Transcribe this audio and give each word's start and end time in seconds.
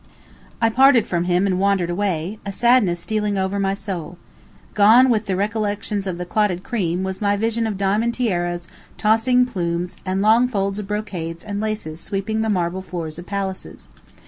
I 0.59 0.71
parted 0.71 1.05
from 1.05 1.25
him 1.25 1.45
and 1.45 1.59
wandered 1.59 1.91
away, 1.91 2.39
a 2.43 2.51
sadness 2.51 2.99
stealing 3.01 3.37
o'er 3.37 3.59
my 3.59 3.75
soul. 3.75 4.17
Gone 4.73 5.11
with 5.11 5.27
the 5.27 5.35
recollections 5.35 6.07
of 6.07 6.17
the 6.17 6.25
clotted 6.25 6.63
cream 6.63 7.03
was 7.03 7.21
my 7.21 7.37
visions 7.37 7.67
of 7.67 7.77
diamond 7.77 8.15
tiaras, 8.15 8.67
tossing 8.97 9.45
plumes, 9.45 9.97
and 10.03 10.19
long 10.23 10.47
folds 10.47 10.79
of 10.79 10.87
brocades 10.87 11.43
and 11.43 11.61
laces 11.61 12.01
sweeping 12.01 12.41
the 12.41 12.49
marble 12.49 12.81
floors 12.81 13.19
of 13.19 13.27
palaces. 13.27 13.89